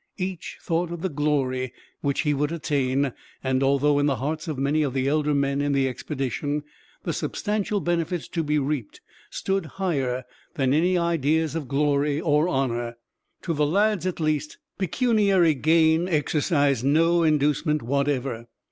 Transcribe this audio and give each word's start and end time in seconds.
Each 0.17 0.57
thought 0.59 0.89
of 0.91 1.03
the 1.03 1.09
glory 1.09 1.73
which 2.01 2.21
he 2.21 2.33
would 2.33 2.51
attain; 2.51 3.13
and 3.43 3.61
although, 3.61 3.99
in 3.99 4.07
the 4.07 4.15
hearts 4.15 4.47
of 4.47 4.57
many 4.57 4.81
of 4.81 4.95
the 4.95 5.07
elder 5.07 5.35
men 5.35 5.61
in 5.61 5.73
the 5.73 5.87
expedition, 5.87 6.63
the 7.03 7.13
substantial 7.13 7.79
benefits 7.79 8.27
to 8.29 8.41
be 8.41 8.57
reaped 8.57 8.99
stood 9.29 9.67
higher 9.77 10.23
than 10.55 10.73
any 10.73 10.97
ideas 10.97 11.53
of 11.53 11.67
glory 11.67 12.19
or 12.19 12.47
honor; 12.47 12.97
to 13.43 13.53
the 13.53 13.67
lads, 13.67 14.07
at 14.07 14.19
least, 14.19 14.57
pecuniary 14.79 15.53
gain 15.53 16.07
exercised 16.09 16.83
no 16.83 17.21
inducement 17.21 17.83
whatever. 17.83 18.47